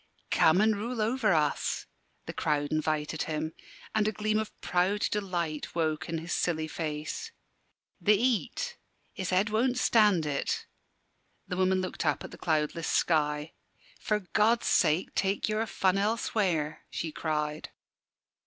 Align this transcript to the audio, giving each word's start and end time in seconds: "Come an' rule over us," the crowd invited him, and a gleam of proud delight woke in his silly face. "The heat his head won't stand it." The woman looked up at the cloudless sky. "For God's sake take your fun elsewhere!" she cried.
"Come 0.31 0.61
an' 0.61 0.73
rule 0.73 0.99
over 0.99 1.31
us," 1.31 1.85
the 2.25 2.33
crowd 2.33 2.71
invited 2.71 3.21
him, 3.21 3.53
and 3.93 4.07
a 4.07 4.11
gleam 4.11 4.39
of 4.39 4.59
proud 4.59 5.01
delight 5.11 5.75
woke 5.75 6.09
in 6.09 6.17
his 6.17 6.33
silly 6.33 6.67
face. 6.67 7.31
"The 8.01 8.17
heat 8.17 8.79
his 9.13 9.29
head 9.29 9.51
won't 9.51 9.77
stand 9.77 10.25
it." 10.25 10.65
The 11.47 11.57
woman 11.57 11.81
looked 11.81 12.03
up 12.03 12.23
at 12.23 12.31
the 12.31 12.39
cloudless 12.39 12.87
sky. 12.87 13.53
"For 13.99 14.21
God's 14.21 14.65
sake 14.65 15.13
take 15.13 15.47
your 15.47 15.67
fun 15.67 15.99
elsewhere!" 15.99 16.83
she 16.89 17.11
cried. 17.11 17.69